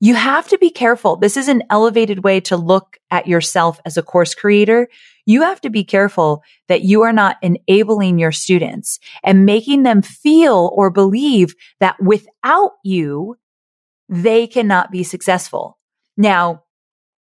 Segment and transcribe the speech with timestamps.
[0.00, 1.16] you have to be careful.
[1.16, 4.88] This is an elevated way to look at yourself as a course creator.
[5.26, 10.00] You have to be careful that you are not enabling your students and making them
[10.00, 13.36] feel or believe that without you,
[14.08, 15.78] they cannot be successful.
[16.16, 16.64] Now,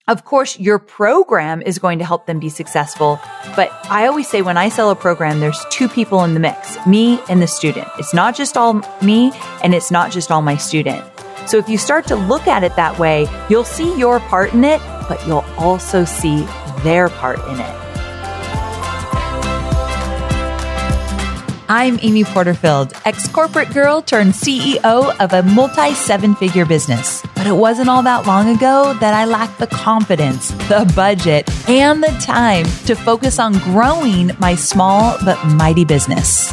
[0.07, 3.21] of course, your program is going to help them be successful.
[3.55, 6.79] But I always say when I sell a program, there's two people in the mix,
[6.87, 7.89] me and the student.
[7.99, 9.33] It's not just all me
[9.63, 11.05] and it's not just all my student.
[11.49, 14.65] So if you start to look at it that way, you'll see your part in
[14.65, 16.47] it, but you'll also see
[16.83, 17.75] their part in it.
[21.71, 27.23] I'm Amy Porterfield, ex corporate girl turned CEO of a multi seven figure business.
[27.35, 32.03] But it wasn't all that long ago that I lacked the confidence, the budget, and
[32.03, 36.53] the time to focus on growing my small but mighty business.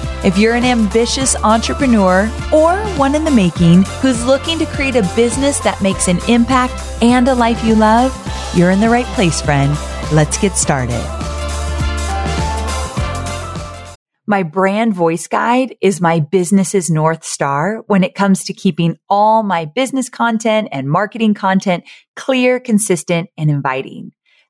[0.23, 5.01] If you're an ambitious entrepreneur or one in the making who's looking to create a
[5.15, 8.15] business that makes an impact and a life you love,
[8.55, 9.75] you're in the right place, friend.
[10.11, 11.01] Let's get started.
[14.27, 19.41] My brand voice guide is my business's North Star when it comes to keeping all
[19.41, 21.83] my business content and marketing content
[22.15, 24.11] clear, consistent, and inviting.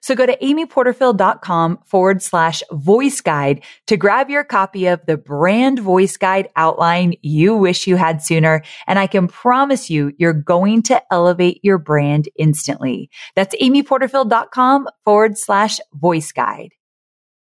[0.00, 5.78] So go to amyporterfield.com forward slash voice guide to grab your copy of the brand
[5.78, 8.62] voice guide outline you wish you had sooner.
[8.86, 13.10] And I can promise you, you're going to elevate your brand instantly.
[13.36, 16.70] That's amyporterfield.com forward slash voice guide.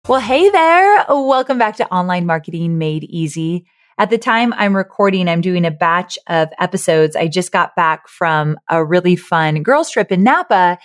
[0.07, 1.05] Well, hey there.
[1.09, 3.65] Welcome back to Online Marketing Made Easy.
[3.99, 7.15] At the time I'm recording, I'm doing a batch of episodes.
[7.15, 10.77] I just got back from a really fun girls trip in Napa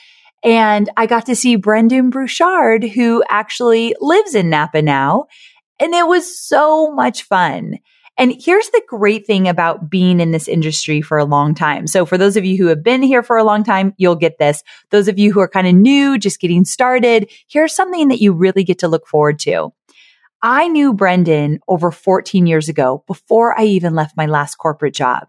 [0.42, 5.26] and I got to see Brendon Burchard, who actually lives in Napa now.
[5.78, 7.78] And it was so much fun.
[8.18, 11.86] And here's the great thing about being in this industry for a long time.
[11.86, 14.38] So for those of you who have been here for a long time, you'll get
[14.38, 14.62] this.
[14.90, 18.32] Those of you who are kind of new, just getting started, here's something that you
[18.32, 19.72] really get to look forward to.
[20.42, 25.28] I knew Brendon over 14 years ago before I even left my last corporate job.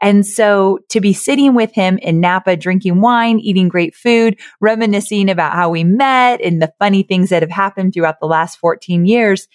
[0.00, 5.28] And so to be sitting with him in Napa, drinking wine, eating great food, reminiscing
[5.28, 9.04] about how we met and the funny things that have happened throughout the last 14
[9.06, 9.48] years,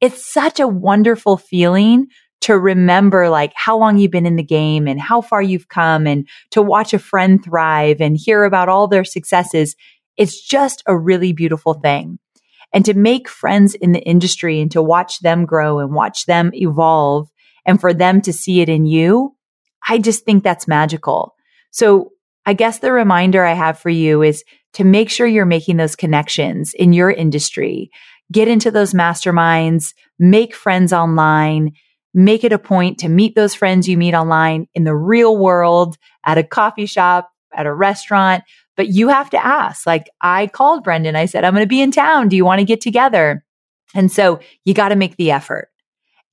[0.00, 2.06] it's such a wonderful feeling
[2.42, 6.08] to remember like how long you've been in the game and how far you've come
[6.08, 9.76] and to watch a friend thrive and hear about all their successes.
[10.16, 12.18] It's just a really beautiful thing.
[12.72, 16.50] And to make friends in the industry and to watch them grow and watch them
[16.54, 17.28] evolve
[17.66, 19.36] and for them to see it in you,
[19.86, 21.34] I just think that's magical.
[21.70, 22.12] So
[22.46, 24.44] I guess the reminder I have for you is
[24.74, 27.90] to make sure you're making those connections in your industry.
[28.30, 31.72] Get into those masterminds, make friends online,
[32.14, 35.96] make it a point to meet those friends you meet online in the real world,
[36.24, 38.44] at a coffee shop, at a restaurant.
[38.76, 39.86] But you have to ask.
[39.86, 42.28] Like I called Brendon, I said, I'm going to be in town.
[42.28, 43.44] Do you want to get together?
[43.94, 45.68] And so you got to make the effort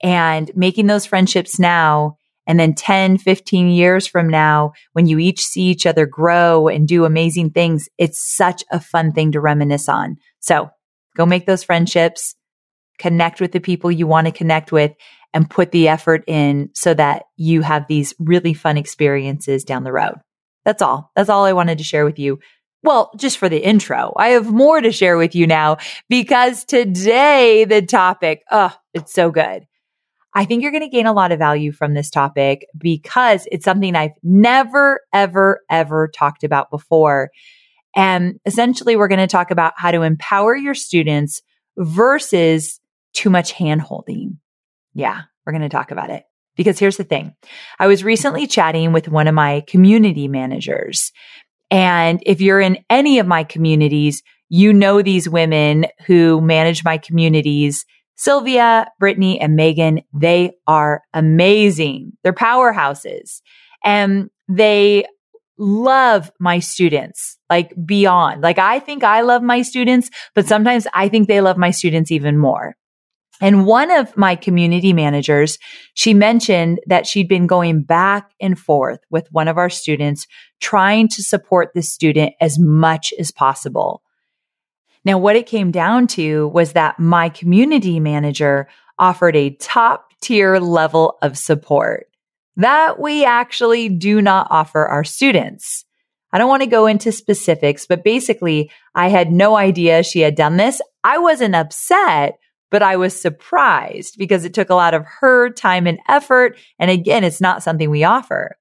[0.02, 2.18] and making those friendships now
[2.50, 6.88] and then 10, 15 years from now, when you each see each other grow and
[6.88, 10.18] do amazing things, it's such a fun thing to reminisce on.
[10.40, 10.72] So
[11.16, 12.36] go make those friendships,
[12.98, 14.94] connect with the people you want to connect with
[15.32, 19.92] and put the effort in so that you have these really fun experiences down the
[19.92, 20.16] road.
[20.70, 21.10] That's all.
[21.16, 22.38] That's all I wanted to share with you.
[22.84, 25.78] Well, just for the intro, I have more to share with you now
[26.10, 29.66] because today the topic, oh, it's so good.
[30.36, 33.66] I think you're going to gain a lot of value from this topic because it's
[33.66, 37.32] something I've never, ever, ever talked about before.
[37.96, 41.42] And essentially, we're going to talk about how to empower your students
[41.80, 42.80] versus
[43.14, 44.38] too much hand holding.
[44.94, 46.26] Yeah, we're going to talk about it
[46.60, 47.34] Because here's the thing.
[47.80, 51.14] I was recently chatting with one of my community managers.
[51.72, 56.98] And if you're in any of my communities, you know these women who manage my
[56.98, 57.86] communities.
[58.18, 62.12] Sylvia, Brittany, and Megan, they are amazing.
[62.24, 63.40] They're powerhouses
[63.86, 65.06] and they
[65.58, 68.42] love my students like beyond.
[68.42, 72.12] Like I think I love my students, but sometimes I think they love my students
[72.12, 72.76] even more.
[73.42, 75.58] And one of my community managers,
[75.94, 80.28] she mentioned that she'd been going back and forth with one of our students,
[80.60, 84.02] trying to support the student as much as possible.
[85.06, 90.60] Now, what it came down to was that my community manager offered a top tier
[90.60, 92.08] level of support
[92.58, 95.86] that we actually do not offer our students.
[96.34, 100.36] I don't want to go into specifics, but basically I had no idea she had
[100.36, 100.82] done this.
[101.04, 102.38] I wasn't upset
[102.72, 106.58] but I was surprised because it took a lot of her time and effort.
[106.78, 108.58] And again, it's not something we offer.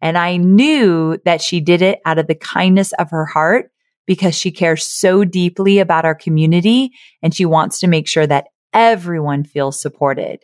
[0.00, 3.70] And I knew that she did it out of the kindness of her heart
[4.06, 6.90] because she cares so deeply about our community
[7.22, 10.40] and she wants to make sure that everyone feels supported.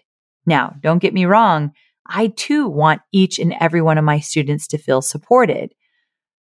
[0.47, 1.73] Now, don't get me wrong.
[2.07, 5.75] I too want each and every one of my students to feel supported.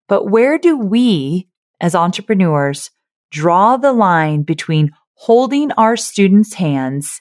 [0.09, 1.49] But where do we
[1.81, 2.91] as entrepreneurs
[3.31, 7.21] draw the line between holding our students' hands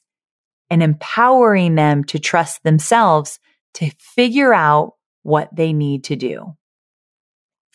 [0.69, 3.39] and empowering them to trust themselves
[3.74, 4.94] to figure out
[5.24, 6.56] what they need to do.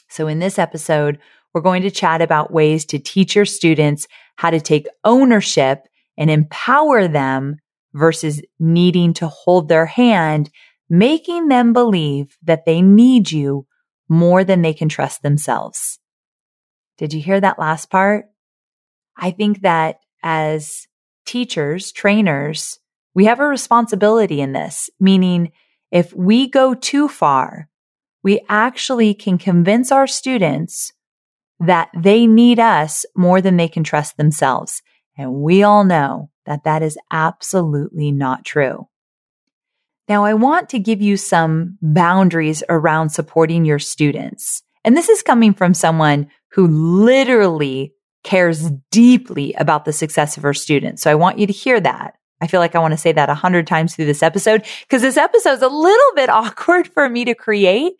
[0.09, 1.19] So in this episode,
[1.53, 4.07] we're going to chat about ways to teach your students
[4.37, 5.87] how to take ownership
[6.17, 7.57] and empower them
[7.93, 10.51] versus needing to hold their hand,
[10.89, 13.67] making them believe that they need you
[14.09, 15.99] more than they can trust themselves.
[16.99, 18.27] Did you hear that last part?
[19.17, 20.87] I think that as
[21.27, 22.79] teachers, trainers,
[23.15, 25.53] we have a responsibility in this, meaning
[25.91, 27.69] if we go too far,
[28.23, 30.93] we actually can convince our students
[31.59, 34.83] that they need us more than they can trust themselves.
[35.17, 38.89] And we all know that that is absolutely not true.
[40.09, 44.63] Now, I want to give you some boundaries around supporting your students.
[44.85, 50.55] And this is coming from someone who literally cares deeply about the success of her
[50.55, 51.03] students.
[51.03, 52.15] So I want you to hear that.
[52.41, 55.03] I feel like I want to say that a hundred times through this episode because
[55.03, 57.93] this episode is a little bit awkward for me to create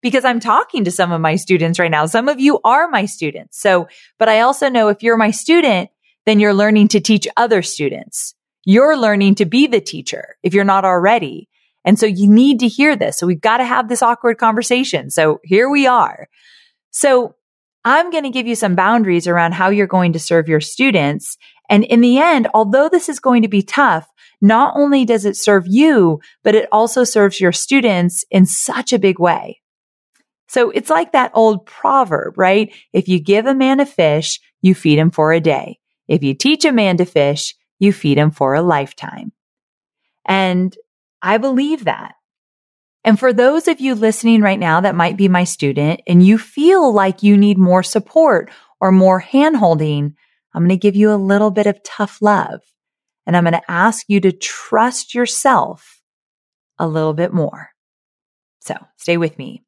[0.00, 2.06] because I'm talking to some of my students right now.
[2.06, 3.60] Some of you are my students.
[3.60, 3.88] So,
[4.18, 5.90] but I also know if you're my student,
[6.26, 8.34] then you're learning to teach other students.
[8.64, 11.48] You're learning to be the teacher if you're not already.
[11.84, 13.18] And so you need to hear this.
[13.18, 15.10] So we've got to have this awkward conversation.
[15.10, 16.28] So here we are.
[16.90, 17.34] So
[17.84, 21.36] I'm going to give you some boundaries around how you're going to serve your students.
[21.70, 24.08] And in the end, although this is going to be tough,
[24.40, 28.98] not only does it serve you, but it also serves your students in such a
[28.98, 29.60] big way.
[30.48, 32.72] So it's like that old proverb, right?
[32.92, 35.78] If you give a man a fish, you feed him for a day.
[36.08, 39.32] If you teach a man to fish, you feed him for a lifetime.
[40.24, 40.74] And
[41.20, 42.14] I believe that.
[43.08, 46.36] And for those of you listening right now that might be my student and you
[46.36, 48.50] feel like you need more support
[48.82, 50.12] or more handholding,
[50.52, 52.60] I'm going to give you a little bit of tough love.
[53.26, 56.02] And I'm going to ask you to trust yourself
[56.78, 57.70] a little bit more.
[58.60, 59.64] So stay with me.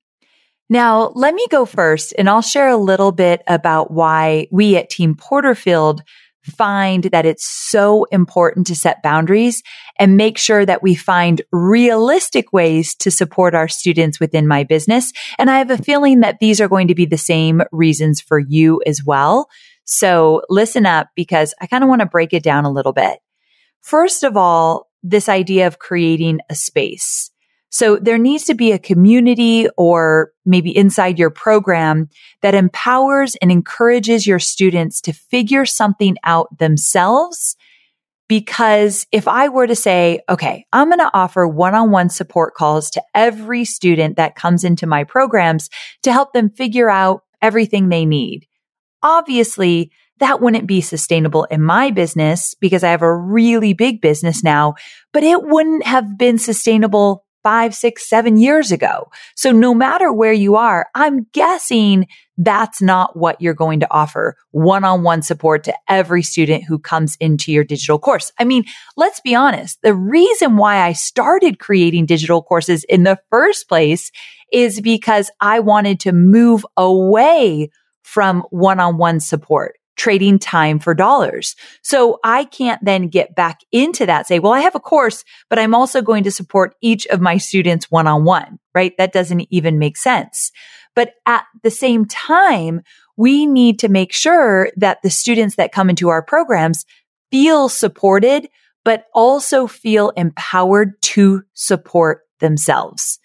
[0.68, 4.90] Now, let me go first and I'll share a little bit about why we at
[4.90, 6.02] Team Porterfield
[6.44, 9.62] find that it's so important to set boundaries
[9.98, 15.12] and make sure that we find realistic ways to support our students within my business.
[15.38, 18.38] And I have a feeling that these are going to be the same reasons for
[18.38, 19.48] you as well.
[19.84, 23.18] So listen up because I kind of want to break it down a little bit.
[23.82, 27.30] First of all, this idea of creating a space.
[27.70, 32.08] So there needs to be a community or maybe inside your program
[32.42, 37.56] that empowers and encourages your students to figure something out themselves.
[38.28, 43.02] Because if I were to say, okay, I'm going to offer one-on-one support calls to
[43.14, 45.68] every student that comes into my programs
[46.02, 48.46] to help them figure out everything they need.
[49.02, 54.44] Obviously, that wouldn't be sustainable in my business because I have a really big business
[54.44, 54.74] now,
[55.12, 59.10] but it wouldn't have been sustainable five, six, seven years ago.
[59.34, 62.06] So no matter where you are, I'm guessing
[62.36, 66.78] that's not what you're going to offer one on one support to every student who
[66.78, 68.32] comes into your digital course.
[68.38, 68.64] I mean,
[68.96, 69.78] let's be honest.
[69.82, 74.10] The reason why I started creating digital courses in the first place
[74.52, 77.70] is because I wanted to move away
[78.02, 81.54] from one on one support trading time for dollars.
[81.82, 85.58] So I can't then get back into that, say, well, I have a course, but
[85.58, 88.96] I'm also going to support each of my students one on one, right?
[88.96, 90.52] That doesn't even make sense.
[90.96, 92.80] But at the same time,
[93.18, 96.86] we need to make sure that the students that come into our programs
[97.30, 98.48] feel supported,
[98.86, 103.18] but also feel empowered to support themselves.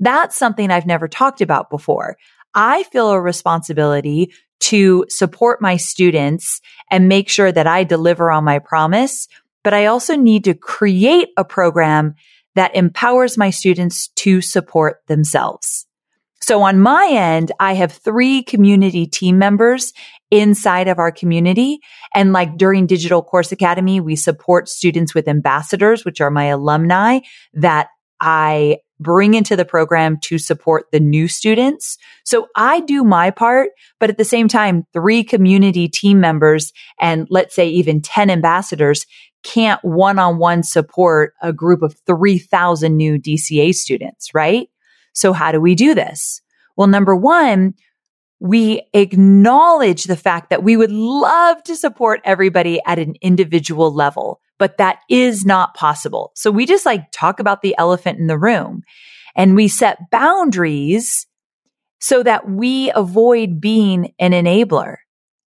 [0.00, 2.16] That's something I've never talked about before.
[2.52, 6.60] I feel a responsibility to support my students
[6.90, 9.28] and make sure that I deliver on my promise.
[9.62, 12.14] But I also need to create a program
[12.54, 15.86] that empowers my students to support themselves.
[16.40, 19.92] So on my end, I have three community team members
[20.30, 21.80] inside of our community.
[22.14, 27.20] And like during Digital Course Academy, we support students with ambassadors, which are my alumni
[27.54, 27.88] that
[28.20, 31.98] I bring into the program to support the new students.
[32.24, 37.26] So I do my part, but at the same time, three community team members and
[37.30, 39.06] let's say even 10 ambassadors
[39.42, 44.68] can't one on one support a group of 3,000 new DCA students, right?
[45.12, 46.42] So how do we do this?
[46.76, 47.74] Well, number one,
[48.38, 54.40] we acknowledge the fact that we would love to support everybody at an individual level
[54.58, 56.32] but that is not possible.
[56.34, 58.82] So we just like talk about the elephant in the room
[59.34, 61.26] and we set boundaries
[62.00, 64.96] so that we avoid being an enabler.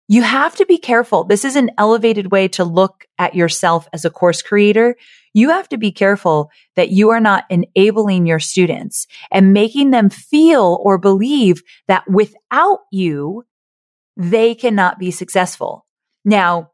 [0.08, 1.24] You have to be careful.
[1.24, 4.96] This is an elevated way to look at yourself as a course creator.
[5.38, 10.10] You have to be careful that you are not enabling your students and making them
[10.10, 13.44] feel or believe that without you,
[14.16, 15.86] they cannot be successful.
[16.24, 16.72] Now,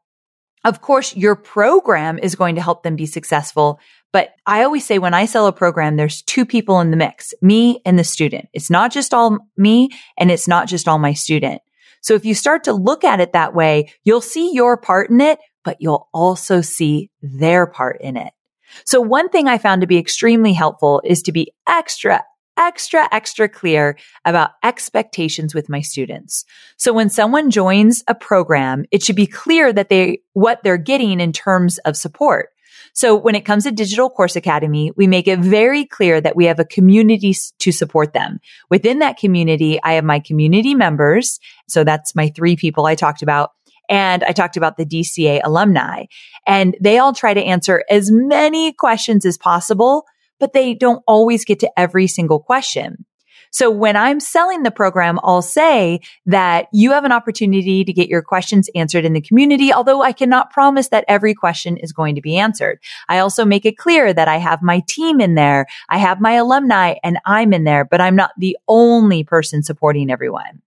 [0.63, 3.79] of course, your program is going to help them be successful.
[4.11, 7.35] But I always say when I sell a program, there's two people in the mix,
[7.43, 8.49] me and the student.
[8.51, 11.61] It's not just all me and it's not just all my student.
[12.01, 15.21] So if you start to look at it that way, you'll see your part in
[15.21, 18.33] it, but you'll also see their part in it.
[18.83, 22.23] So one thing I found to be extremely helpful is to be extra,
[22.57, 26.45] extra, extra clear about expectations with my students.
[26.77, 31.19] So when someone joins a program, it should be clear that they, what they're getting
[31.19, 32.49] in terms of support.
[32.93, 36.45] So when it comes to Digital Course Academy, we make it very clear that we
[36.45, 38.39] have a community to support them.
[38.69, 41.39] Within that community, I have my community members.
[41.67, 43.51] So that's my three people I talked about.
[43.89, 46.05] And I talked about the DCA alumni
[46.45, 50.05] and they all try to answer as many questions as possible
[50.39, 53.05] but they don't always get to every single question.
[53.51, 58.09] So when I'm selling the program, I'll say that you have an opportunity to get
[58.09, 62.15] your questions answered in the community, although I cannot promise that every question is going
[62.15, 62.79] to be answered.
[63.07, 65.67] I also make it clear that I have my team in there.
[65.87, 70.11] I have my alumni and I'm in there, but I'm not the only person supporting
[70.11, 70.61] everyone.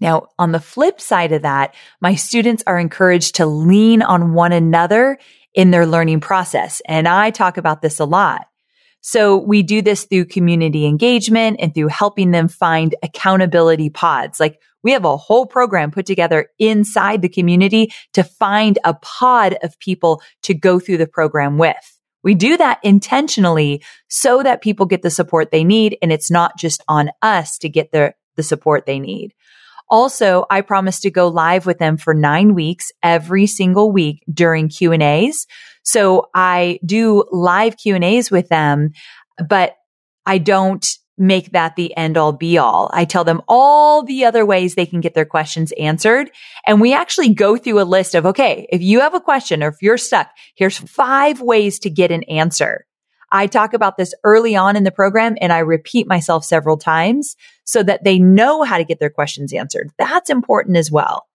[0.00, 4.52] Now, on the flip side of that, my students are encouraged to lean on one
[4.52, 5.18] another
[5.54, 6.80] in their learning process.
[6.86, 8.46] And I talk about this a lot.
[9.00, 14.40] So we do this through community engagement and through helping them find accountability pods.
[14.40, 19.56] Like we have a whole program put together inside the community to find a pod
[19.62, 21.76] of people to go through the program with.
[22.22, 26.58] We do that intentionally so that people get the support they need and it's not
[26.58, 29.34] just on us to get the, the support they need.
[29.90, 34.68] Also, I promise to go live with them for nine weeks every single week during
[34.68, 35.46] Q and A's.
[35.82, 38.90] So I do live Q and A's with them,
[39.48, 39.76] but
[40.26, 40.86] I don't
[41.18, 42.90] make that the end all be all.
[42.92, 46.30] I tell them all the other ways they can get their questions answered.
[46.66, 49.68] And we actually go through a list of, okay, if you have a question or
[49.68, 52.86] if you're stuck, here's five ways to get an answer.
[53.30, 57.36] I talk about this early on in the program and I repeat myself several times
[57.64, 59.90] so that they know how to get their questions answered.
[59.98, 61.26] That's important as well.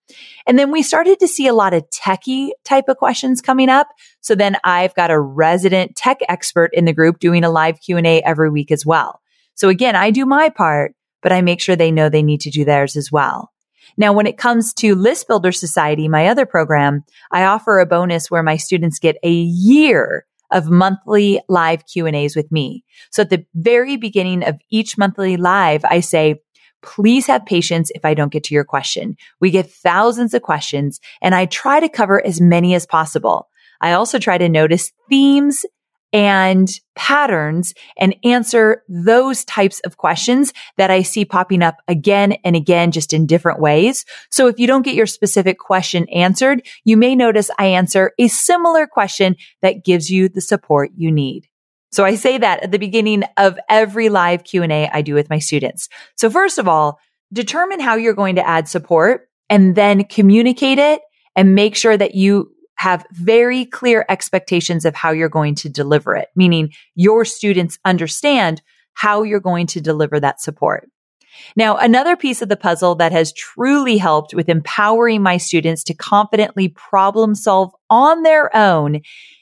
[0.45, 3.87] And then we started to see a lot of techie type of questions coming up.
[4.21, 8.21] So then I've got a resident tech expert in the group doing a live Q&A
[8.21, 9.21] every week as well.
[9.55, 12.49] So again, I do my part, but I make sure they know they need to
[12.49, 13.51] do theirs as well.
[13.95, 18.31] Now, when it comes to List Builder Society, my other program, I offer a bonus
[18.31, 22.83] where my students get a year of monthly live Q and A's with me.
[23.11, 26.41] So at the very beginning of each monthly live, I say,
[26.81, 29.15] please have patience if I don't get to your question.
[29.39, 33.49] We get thousands of questions and I try to cover as many as possible.
[33.81, 35.65] I also try to notice themes
[36.13, 42.55] and patterns and answer those types of questions that I see popping up again and
[42.55, 44.05] again, just in different ways.
[44.29, 48.27] So if you don't get your specific question answered, you may notice I answer a
[48.27, 51.47] similar question that gives you the support you need.
[51.91, 55.39] So I say that at the beginning of every live Q&A I do with my
[55.39, 55.89] students.
[56.15, 56.99] So first of all,
[57.31, 61.01] determine how you're going to add support and then communicate it
[61.35, 66.15] and make sure that you have very clear expectations of how you're going to deliver
[66.15, 68.61] it, meaning your students understand
[68.93, 70.89] how you're going to deliver that support.
[71.55, 75.93] Now, another piece of the puzzle that has truly helped with empowering my students to
[75.93, 79.01] confidently problem solve on their own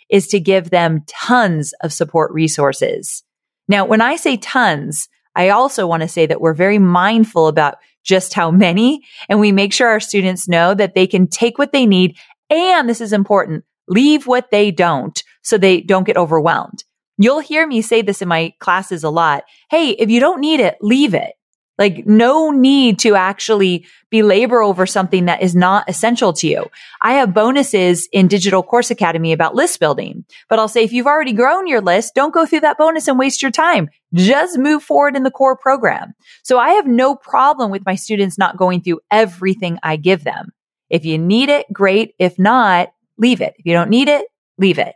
[0.10, 3.24] is to give them tons of support resources.
[3.68, 7.76] Now, when I say tons, I also want to say that we're very mindful about
[8.04, 11.72] just how many and we make sure our students know that they can take what
[11.72, 12.18] they need.
[12.52, 16.84] And this is important, leave what they don't so they don't get overwhelmed.
[17.18, 19.44] You'll hear me say this in my classes a lot.
[19.70, 21.34] Hey, if you don't need it, leave it.
[21.78, 26.66] Like no need to actually belabor over something that is not essential to you.
[27.02, 31.08] I have bonuses in Digital Course Academy about list building, but I'll say if you've
[31.08, 33.90] already grown your list, don't go through that bonus and waste your time.
[34.14, 36.14] Just move forward in the core program.
[36.44, 40.52] So I have no problem with my students not going through everything I give them.
[40.92, 42.14] If you need it, great.
[42.20, 43.56] If not, leave it.
[43.58, 44.26] If you don't need it,
[44.58, 44.94] leave it.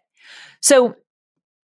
[0.61, 0.95] So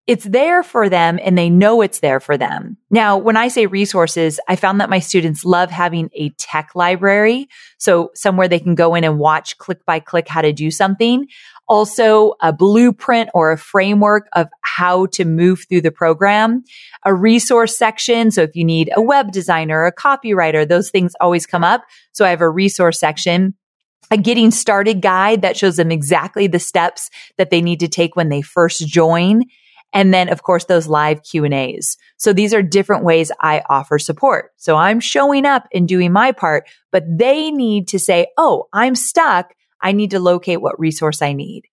[0.06, 2.76] it's there for them and they know it's there for them.
[2.90, 7.48] Now, when I say resources, I found that my students love having a tech library.
[7.78, 11.28] So somewhere they can go in and watch click by click how to do something.
[11.68, 16.64] Also a blueprint or a framework of how to move through the program,
[17.04, 18.32] a resource section.
[18.32, 21.84] So if you need a web designer, a copywriter, those things always come up.
[22.12, 23.54] So I have a resource section
[24.10, 28.16] a getting started guide that shows them exactly the steps that they need to take
[28.16, 29.44] when they first join
[29.92, 31.96] and then, of course, those live Q and A's.
[32.16, 34.50] So these are different ways I offer support.
[34.56, 38.94] So I'm showing up and doing my part, but they need to say, Oh, I'm
[38.94, 39.52] stuck.
[39.80, 41.64] I need to locate what resource I need.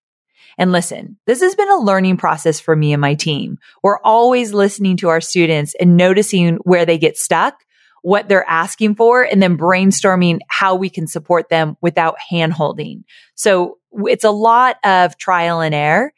[0.56, 3.58] And listen, this has been a learning process for me and my team.
[3.82, 7.62] We're always listening to our students and noticing where they get stuck,
[8.02, 13.04] what they're asking for, and then brainstorming how we can support them without hand holding.
[13.34, 16.12] So it's a lot of trial and error.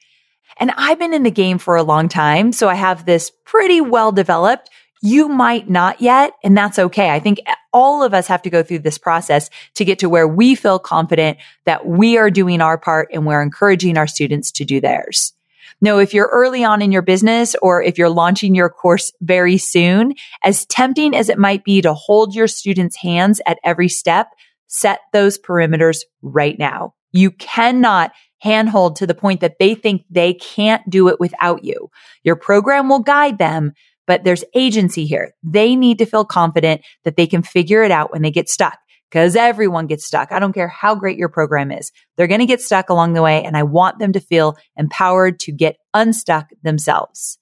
[0.59, 2.53] And I've been in the game for a long time.
[2.53, 4.69] So I have this pretty well developed.
[5.03, 7.11] You might not yet, and that's okay.
[7.11, 10.11] I think eh, all of us have to go through this process to get to
[10.11, 14.51] where we feel confident that we are doing our part and we're encouraging our students
[14.53, 15.33] to do theirs.
[15.81, 19.57] Now, if you're early on in your business or if you're launching your course very
[19.57, 20.15] soon,
[20.45, 24.29] as tempting as it might be to hold your students' hands at every step,
[24.67, 26.95] set those perimeters right now.
[27.13, 31.91] You cannot handhold to the point that they think they can't do it without you.
[32.25, 33.73] Your program will guide them,
[34.07, 35.35] but there's agency here.
[35.43, 38.79] They need to feel confident that they can figure it out when they get stuck
[39.11, 40.31] because everyone gets stuck.
[40.31, 41.91] I don't care how great your program is.
[42.17, 45.41] They're going to get stuck along the way and I want them to feel empowered
[45.41, 47.39] to get unstuck themselves.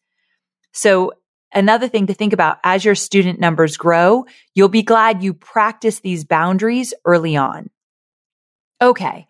[0.72, 1.12] So
[1.52, 6.00] another thing to think about as your student numbers grow, you'll be glad you practice
[6.00, 7.68] these boundaries early on.
[8.80, 9.26] Okay.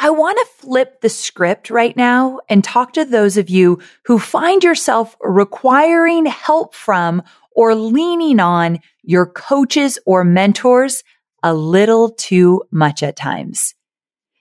[0.00, 4.20] I want to flip the script right now and talk to those of you who
[4.20, 11.02] find yourself requiring help from or leaning on your coaches or mentors
[11.42, 13.74] a little too much at times.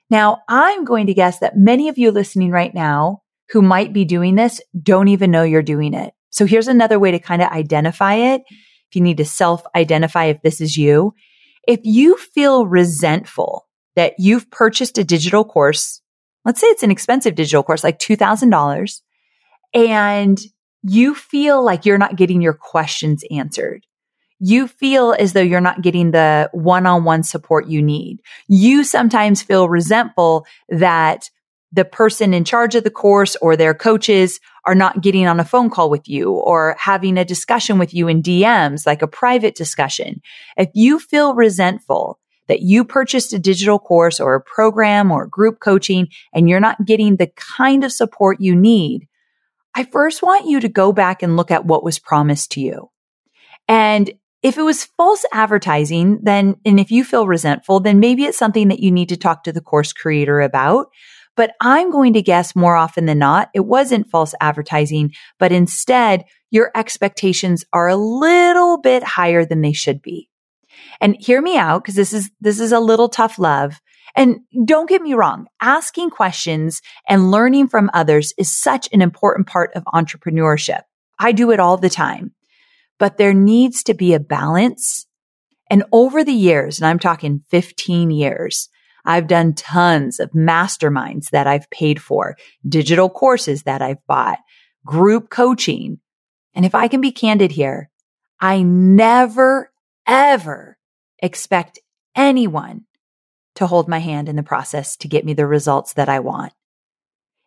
[0.09, 4.05] Now, I'm going to guess that many of you listening right now who might be
[4.05, 6.13] doing this don't even know you're doing it.
[6.29, 8.41] So here's another way to kind of identify it.
[8.49, 11.13] If you need to self identify if this is you,
[11.67, 16.01] if you feel resentful that you've purchased a digital course.
[16.45, 19.01] Let's say it's an expensive digital course, like $2,000
[19.73, 20.39] and
[20.83, 23.86] you feel like you're not getting your questions answered.
[24.39, 28.21] You feel as though you're not getting the one-on-one support you need.
[28.47, 31.29] You sometimes feel resentful that
[31.71, 35.45] the person in charge of the course or their coaches are not getting on a
[35.45, 39.55] phone call with you or having a discussion with you in DMs, like a private
[39.55, 40.21] discussion.
[40.55, 45.59] If you feel resentful, that you purchased a digital course or a program or group
[45.59, 49.07] coaching and you're not getting the kind of support you need,
[49.75, 52.89] I first want you to go back and look at what was promised to you.
[53.67, 54.11] And
[54.43, 58.67] if it was false advertising, then, and if you feel resentful, then maybe it's something
[58.67, 60.87] that you need to talk to the course creator about.
[61.35, 66.25] But I'm going to guess more often than not, it wasn't false advertising, but instead
[66.49, 70.29] your expectations are a little bit higher than they should be.
[70.99, 73.79] And hear me out because this is, this is a little tough love.
[74.15, 79.47] And don't get me wrong, asking questions and learning from others is such an important
[79.47, 80.81] part of entrepreneurship.
[81.19, 82.33] I do it all the time,
[82.99, 85.05] but there needs to be a balance.
[85.69, 88.69] And over the years, and I'm talking 15 years,
[89.05, 92.35] I've done tons of masterminds that I've paid for,
[92.67, 94.39] digital courses that I've bought,
[94.85, 95.99] group coaching.
[96.53, 97.89] And if I can be candid here,
[98.39, 99.71] I never,
[100.05, 100.77] ever
[101.19, 101.79] expect
[102.15, 102.85] anyone
[103.55, 106.53] to hold my hand in the process to get me the results that I want.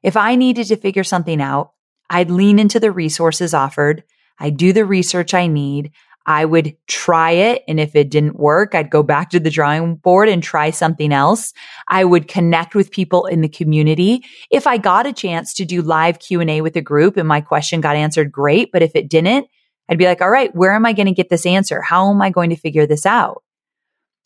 [0.03, 1.73] If I needed to figure something out,
[2.09, 4.03] I'd lean into the resources offered.
[4.41, 5.93] I'd do the research I need.
[6.27, 7.63] I would try it.
[7.67, 11.13] And if it didn't work, I'd go back to the drawing board and try something
[11.13, 11.53] else.
[11.89, 14.23] I would connect with people in the community.
[14.51, 17.27] If I got a chance to do live Q and A with a group and
[17.27, 18.71] my question got answered, great.
[18.73, 19.47] But if it didn't,
[19.89, 21.83] I'd be like, all right, where am I going to get this answer?
[21.83, 23.43] How am I going to figure this out?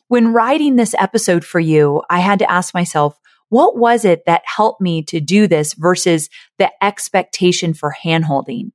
[0.09, 4.43] When writing this episode for you, I had to ask myself, what was it that
[4.45, 8.73] helped me to do this versus the expectation for handholding?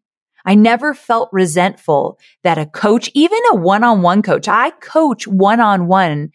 [0.50, 5.28] I never felt resentful that a coach, even a one on one coach, I coach
[5.28, 6.32] one on one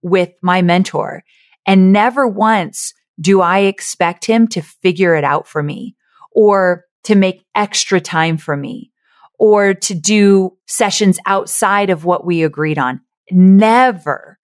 [0.00, 1.22] with my mentor
[1.66, 5.96] and never once do I expect him to figure it out for me
[6.32, 8.90] or to make extra time for me
[9.38, 13.02] or to do sessions outside of what we agreed on.
[13.30, 14.37] Never.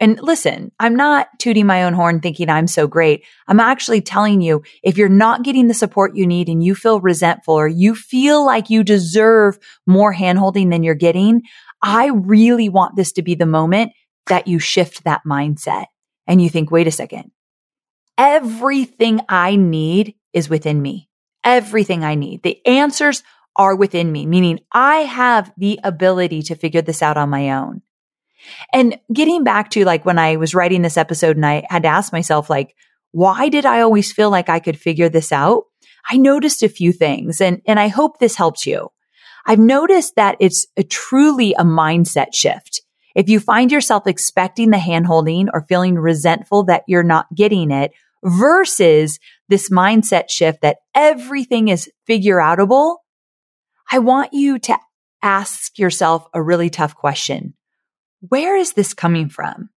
[0.00, 3.22] And listen, I'm not tooting my own horn thinking I'm so great.
[3.46, 7.00] I'm actually telling you, if you're not getting the support you need and you feel
[7.00, 11.42] resentful or you feel like you deserve more handholding than you're getting,
[11.82, 13.92] I really want this to be the moment
[14.26, 15.86] that you shift that mindset
[16.26, 17.30] and you think, wait a second.
[18.16, 21.10] Everything I need is within me.
[21.44, 22.42] Everything I need.
[22.42, 23.22] The answers
[23.56, 27.82] are within me, meaning I have the ability to figure this out on my own.
[28.72, 31.88] And getting back to like when I was writing this episode and I had to
[31.88, 32.74] ask myself, like,
[33.12, 35.64] why did I always feel like I could figure this out?
[36.10, 38.90] I noticed a few things and, and I hope this helps you.
[39.46, 42.82] I've noticed that it's a truly a mindset shift.
[43.14, 47.92] If you find yourself expecting the handholding or feeling resentful that you're not getting it
[48.24, 52.98] versus this mindset shift that everything is figure outable,
[53.90, 54.78] I want you to
[55.22, 57.54] ask yourself a really tough question.
[58.20, 59.70] Where is this coming from?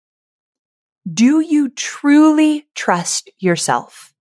[1.11, 4.13] Do you truly trust yourself?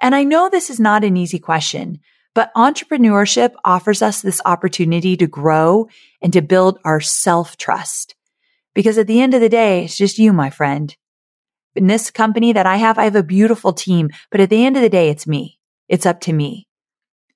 [0.00, 2.00] And I know this is not an easy question,
[2.34, 5.88] but entrepreneurship offers us this opportunity to grow
[6.20, 8.16] and to build our self trust.
[8.74, 10.96] Because at the end of the day, it's just you, my friend.
[11.76, 14.76] In this company that I have, I have a beautiful team, but at the end
[14.76, 15.58] of the day, it's me.
[15.88, 16.66] It's up to me.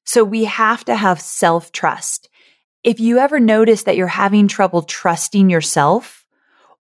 [0.05, 2.29] So we have to have self trust.
[2.87, 6.25] If you ever notice that you're having trouble trusting yourself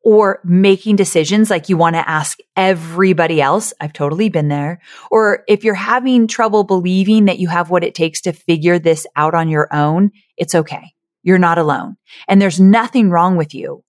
[0.04, 4.80] or making decisions like you want to ask everybody else, I've totally been there.
[5.10, 9.04] Or if you're having trouble believing that you have what it takes to figure this
[9.16, 10.94] out on your own, it's okay.
[11.24, 11.96] You're not alone
[12.28, 13.82] and there's nothing wrong with you.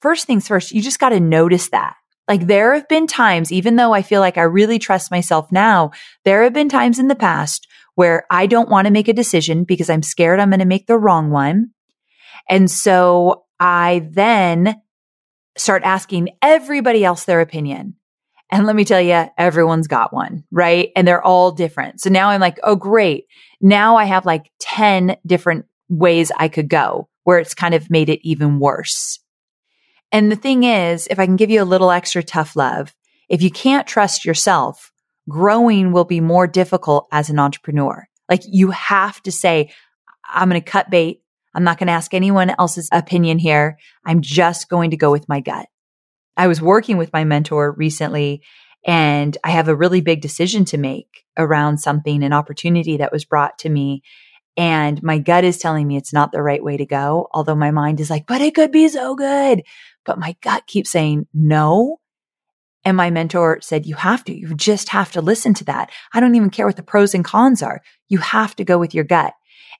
[0.00, 1.96] First things first, you just got to notice that.
[2.28, 5.90] Like there have been times, even though I feel like I really trust myself now,
[6.24, 9.64] there have been times in the past where I don't want to make a decision
[9.64, 11.70] because I'm scared I'm going to make the wrong one.
[12.48, 14.80] And so I then
[15.56, 17.96] start asking everybody else their opinion.
[18.50, 20.90] And let me tell you, everyone's got one, right?
[20.96, 22.00] And they're all different.
[22.00, 23.26] So now I'm like, oh, great.
[23.60, 28.08] Now I have like 10 different ways I could go where it's kind of made
[28.08, 29.20] it even worse.
[30.10, 32.94] And the thing is, if I can give you a little extra tough love,
[33.28, 34.89] if you can't trust yourself,
[35.30, 38.06] growing will be more difficult as an entrepreneur.
[38.28, 39.72] Like you have to say,
[40.28, 41.22] I'm going to cut bait.
[41.54, 43.78] I'm not going to ask anyone else's opinion here.
[44.04, 45.66] I'm just going to go with my gut.
[46.36, 48.42] I was working with my mentor recently
[48.86, 53.24] and I have a really big decision to make around something, an opportunity that was
[53.24, 54.02] brought to me.
[54.56, 57.28] And my gut is telling me it's not the right way to go.
[57.32, 59.62] Although my mind is like, but it could be so good.
[60.04, 61.98] But my gut keeps saying no.
[62.84, 65.90] And my mentor said, you have to, you just have to listen to that.
[66.14, 67.82] I don't even care what the pros and cons are.
[68.08, 69.34] You have to go with your gut.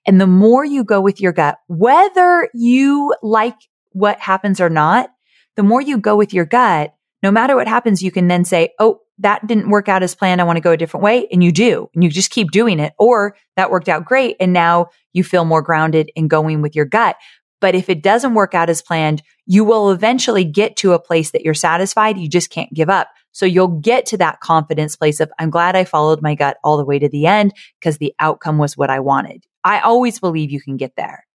[0.06, 3.56] And the more you go with your gut, whether you like
[3.92, 5.10] what happens or not,
[5.56, 8.70] the more you go with your gut, no matter what happens, you can then say,
[8.78, 10.40] Oh, that didn't work out as planned.
[10.40, 11.28] I want to go a different way.
[11.30, 12.94] And you do, and you just keep doing it.
[12.98, 14.36] Or that worked out great.
[14.40, 17.16] And now you feel more grounded in going with your gut.
[17.60, 21.30] But if it doesn't work out as planned, you will eventually get to a place
[21.32, 22.18] that you're satisfied.
[22.18, 23.08] You just can't give up.
[23.32, 26.76] So you'll get to that confidence place of, I'm glad I followed my gut all
[26.76, 29.44] the way to the end because the outcome was what I wanted.
[29.62, 31.26] I always believe you can get there.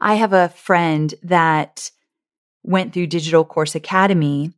[0.00, 1.90] I have a friend that
[2.62, 4.52] went through Digital Course Academy.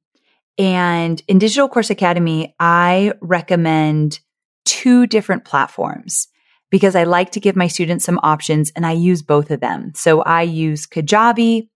[0.58, 4.20] And in Digital Course Academy, I recommend
[4.64, 6.28] two different platforms
[6.70, 9.92] because I like to give my students some options and I use both of them.
[9.94, 11.68] So I use Kajabi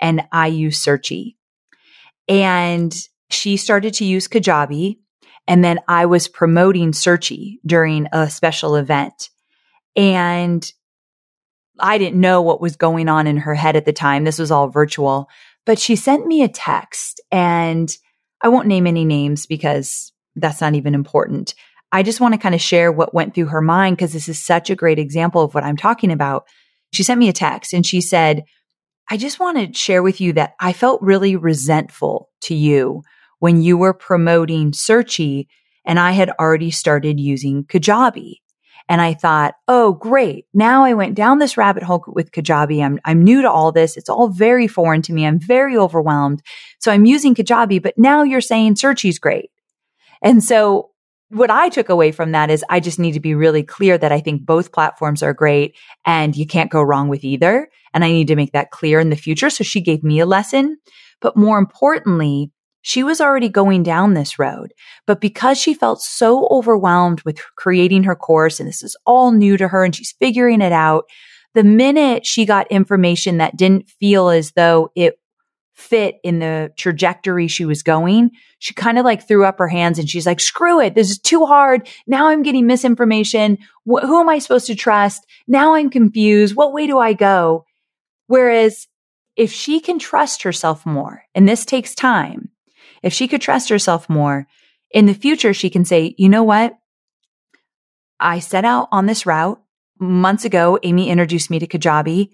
[0.00, 1.36] and I use Searchie.
[2.28, 2.94] And
[3.30, 4.98] she started to use Kajabi
[5.46, 9.30] and then I was promoting Searchie during a special event.
[9.96, 10.70] And
[11.80, 14.24] I didn't know what was going on in her head at the time.
[14.24, 15.28] This was all virtual,
[15.64, 17.94] but she sent me a text and
[18.42, 21.54] I won't name any names because that's not even important.
[21.90, 24.42] I just want to kind of share what went through her mind because this is
[24.42, 26.46] such a great example of what I'm talking about.
[26.92, 28.44] She sent me a text and she said,
[29.10, 33.02] I just want to share with you that I felt really resentful to you
[33.38, 35.46] when you were promoting Searchie
[35.84, 38.34] and I had already started using Kajabi.
[38.90, 40.46] And I thought, oh, great.
[40.54, 42.82] Now I went down this rabbit hole with Kajabi.
[42.82, 43.96] I'm, I'm new to all this.
[43.96, 45.26] It's all very foreign to me.
[45.26, 46.42] I'm very overwhelmed.
[46.78, 49.50] So I'm using Kajabi, but now you're saying Searchie's great.
[50.22, 50.90] And so
[51.30, 54.12] what I took away from that is I just need to be really clear that
[54.12, 57.68] I think both platforms are great and you can't go wrong with either.
[57.92, 59.50] And I need to make that clear in the future.
[59.50, 60.78] So she gave me a lesson.
[61.20, 62.50] But more importantly,
[62.82, 64.72] she was already going down this road,
[65.06, 69.56] but because she felt so overwhelmed with creating her course and this is all new
[69.56, 71.04] to her and she's figuring it out,
[71.54, 75.18] the minute she got information that didn't feel as though it
[75.78, 79.98] fit in the trajectory she was going, she kind of like threw up her hands
[79.98, 80.96] and she's like, screw it.
[80.96, 81.88] This is too hard.
[82.06, 83.58] Now I'm getting misinformation.
[83.84, 85.24] Wh- who am I supposed to trust?
[85.46, 86.56] Now I'm confused.
[86.56, 87.64] What way do I go?
[88.26, 88.88] Whereas
[89.36, 92.50] if she can trust herself more, and this takes time,
[93.04, 94.48] if she could trust herself more
[94.90, 96.76] in the future, she can say, you know what?
[98.18, 99.62] I set out on this route
[100.00, 100.76] months ago.
[100.82, 102.30] Amy introduced me to Kajabi.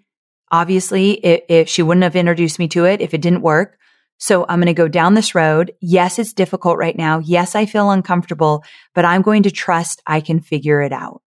[0.54, 3.76] Obviously, if, she wouldn't have introduced me to it, if it didn't work.
[4.18, 5.72] So I'm going to go down this road.
[5.80, 7.18] Yes, it's difficult right now.
[7.18, 8.62] Yes, I feel uncomfortable,
[8.94, 11.22] but I'm going to trust I can figure it out.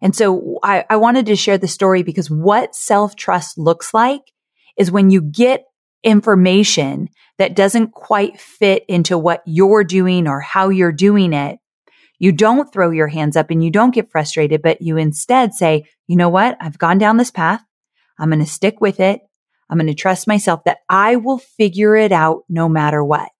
[0.00, 4.22] And so I, I wanted to share the story because what self trust looks like
[4.78, 5.66] is when you get
[6.02, 11.58] information that doesn't quite fit into what you're doing or how you're doing it,
[12.18, 15.84] you don't throw your hands up and you don't get frustrated, but you instead say,
[16.06, 16.56] you know what?
[16.58, 17.62] I've gone down this path.
[18.18, 19.20] I'm going to stick with it.
[19.68, 23.30] I'm going to trust myself that I will figure it out no matter what.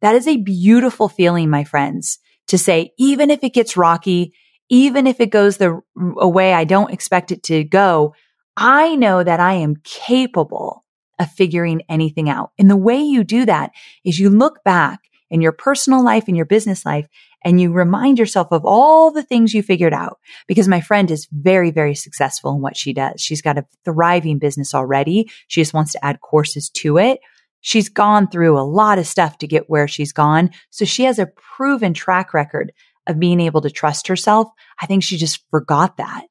[0.00, 4.34] That is a beautiful feeling, my friends, to say, even if it gets rocky,
[4.68, 8.14] even if it goes the way I don't expect it to go,
[8.56, 10.84] I know that I am capable
[11.18, 12.50] of figuring anything out.
[12.58, 13.70] And the way you do that
[14.04, 17.06] is you look back in your personal life and your business life
[17.44, 20.18] and you remind yourself of all the things you figured out.
[20.48, 23.20] Because my friend is very, very successful in what she does.
[23.20, 25.30] She's got a thriving business already.
[25.48, 27.20] She just wants to add courses to it.
[27.60, 30.50] She's gone through a lot of stuff to get where she's gone.
[30.70, 32.72] So she has a proven track record
[33.06, 34.48] of being able to trust herself.
[34.80, 36.24] I think she just forgot that.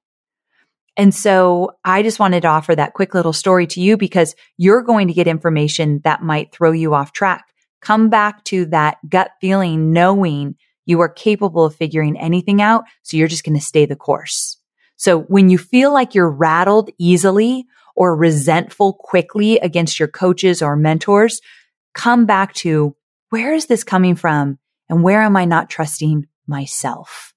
[0.95, 4.83] And so I just wanted to offer that quick little story to you because you're
[4.83, 7.45] going to get information that might throw you off track.
[7.81, 12.85] Come back to that gut feeling, knowing you are capable of figuring anything out.
[13.01, 14.57] So you're just going to stay the course.
[14.95, 17.65] So when you feel like you're rattled easily
[17.95, 21.41] or resentful quickly against your coaches or mentors,
[21.93, 22.95] come back to
[23.29, 24.59] where is this coming from?
[24.89, 27.33] And where am I not trusting myself?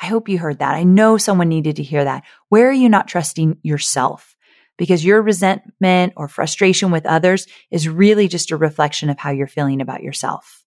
[0.00, 0.74] I hope you heard that.
[0.74, 2.24] I know someone needed to hear that.
[2.50, 4.36] Where are you not trusting yourself?
[4.76, 9.46] Because your resentment or frustration with others is really just a reflection of how you're
[9.46, 10.65] feeling about yourself.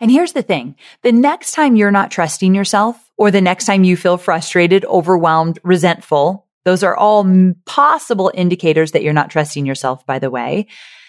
[0.00, 0.76] And here's the thing.
[1.02, 5.58] The next time you're not trusting yourself or the next time you feel frustrated, overwhelmed,
[5.64, 7.26] resentful, those are all
[7.66, 10.66] possible indicators that you're not trusting yourself, by the way.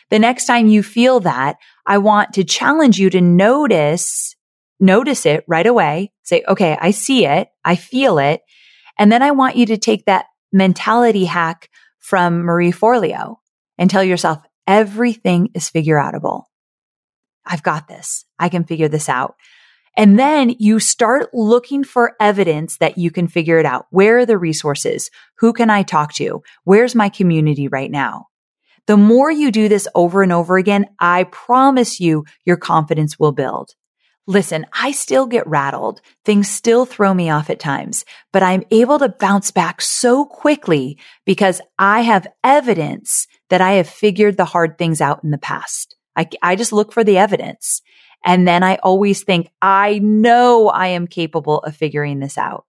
[0.09, 4.35] The next time you feel that, I want to challenge you to notice
[4.79, 6.11] notice it right away.
[6.23, 7.49] Say, okay, I see it.
[7.65, 8.41] I feel it.
[8.97, 13.37] And then I want you to take that mentality hack from Marie Forleo
[13.77, 16.43] and tell yourself everything is figure outable.
[17.49, 18.23] I've got this.
[18.37, 19.35] I can figure this out.
[19.97, 23.87] And then you start looking for evidence that you can figure it out.
[23.89, 25.09] Where are the resources?
[25.39, 26.41] Who can I talk to?
[26.63, 28.27] Where's my community right now?
[28.87, 33.31] The more you do this over and over again, I promise you your confidence will
[33.31, 33.73] build.
[34.25, 36.01] Listen, I still get rattled.
[36.23, 40.99] Things still throw me off at times, but I'm able to bounce back so quickly
[41.25, 45.95] because I have evidence that I have figured the hard things out in the past.
[46.19, 47.81] I, I just look for the evidence.
[48.25, 52.65] And then I always think, I know I am capable of figuring this out.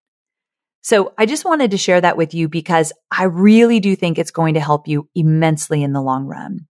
[0.83, 4.31] So I just wanted to share that with you because I really do think it's
[4.31, 6.69] going to help you immensely in the long run.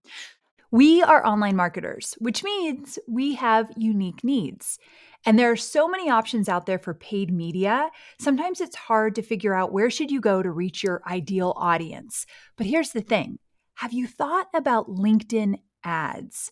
[0.71, 4.79] We are online marketers, which means we have unique needs.
[5.25, 7.91] And there are so many options out there for paid media.
[8.19, 12.25] Sometimes it's hard to figure out where should you go to reach your ideal audience.
[12.57, 13.37] But here's the thing.
[13.75, 16.51] Have you thought about LinkedIn ads?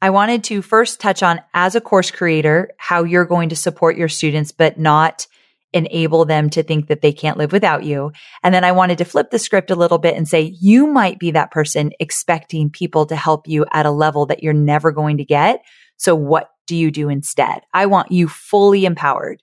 [0.00, 3.96] I wanted to first touch on as a course creator, how you're going to support
[3.96, 5.26] your students, but not
[5.72, 8.12] enable them to think that they can't live without you.
[8.42, 11.18] And then I wanted to flip the script a little bit and say, you might
[11.18, 15.18] be that person expecting people to help you at a level that you're never going
[15.18, 15.60] to get.
[15.96, 17.60] So what do you do instead?
[17.74, 19.42] I want you fully empowered.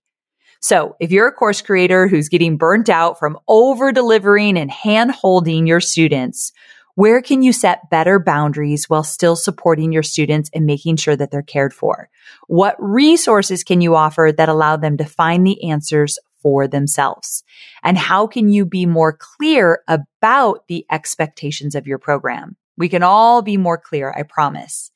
[0.62, 5.12] So if you're a course creator who's getting burnt out from over delivering and hand
[5.12, 6.52] holding your students,
[6.96, 11.30] where can you set better boundaries while still supporting your students and making sure that
[11.30, 12.10] they're cared for?
[12.48, 17.44] What resources can you offer that allow them to find the answers for themselves?
[17.84, 22.56] And how can you be more clear about the expectations of your program?
[22.78, 24.92] We can all be more clear, I promise.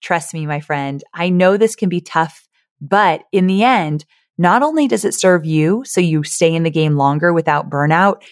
[0.00, 1.02] Trust me, my friend.
[1.14, 2.48] I know this can be tough,
[2.80, 4.04] but in the end,
[4.36, 8.22] not only does it serve you so you stay in the game longer without burnout,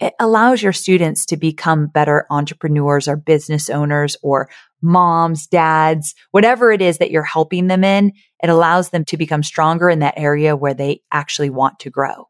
[0.00, 4.50] it allows your students to become better entrepreneurs or business owners or
[4.82, 8.12] moms, dads, whatever it is that you're helping them in.
[8.42, 12.28] It allows them to become stronger in that area where they actually want to grow.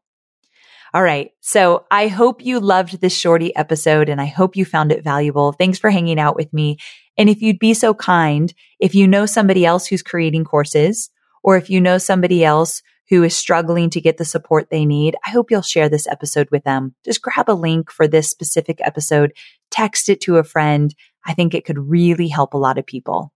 [0.93, 1.31] All right.
[1.41, 5.51] So I hope you loved this shorty episode and I hope you found it valuable.
[5.51, 6.77] Thanks for hanging out with me.
[7.17, 11.09] And if you'd be so kind, if you know somebody else who's creating courses
[11.43, 15.15] or if you know somebody else who is struggling to get the support they need,
[15.25, 16.95] I hope you'll share this episode with them.
[17.05, 19.33] Just grab a link for this specific episode,
[19.71, 20.93] text it to a friend.
[21.25, 23.33] I think it could really help a lot of people.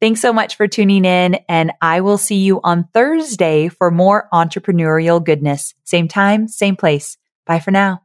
[0.00, 4.28] Thanks so much for tuning in, and I will see you on Thursday for more
[4.32, 5.74] entrepreneurial goodness.
[5.84, 7.16] Same time, same place.
[7.46, 8.00] Bye for now.